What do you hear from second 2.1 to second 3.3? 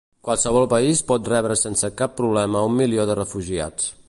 problema un milió de